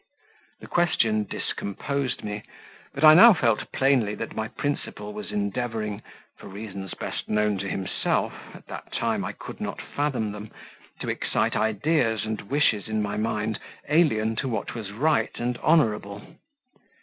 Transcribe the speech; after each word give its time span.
The 0.61 0.65
question 0.67 1.25
discomposed 1.25 2.23
me, 2.23 2.41
but 2.91 3.03
I 3.03 3.13
now 3.13 3.35
felt 3.35 3.71
plainly 3.71 4.15
that 4.15 4.35
my 4.35 4.47
principal 4.47 5.13
was 5.13 5.31
endeavouring 5.31 6.01
(for 6.39 6.47
reasons 6.47 6.95
best 6.95 7.29
known 7.29 7.59
to 7.59 7.69
himself 7.69 8.33
at 8.55 8.65
that 8.65 8.91
time 8.93 9.23
I 9.23 9.31
could 9.33 9.61
not 9.61 9.79
fathom 9.79 10.31
them) 10.31 10.49
to 11.01 11.09
excite 11.09 11.55
ideas 11.55 12.25
and 12.25 12.41
wishes 12.49 12.87
in 12.87 13.03
my 13.03 13.15
mind 13.17 13.59
alien 13.89 14.35
to 14.37 14.47
what 14.49 14.73
was 14.73 14.91
right 14.91 15.37
and 15.37 15.55
honourable. 15.59 16.23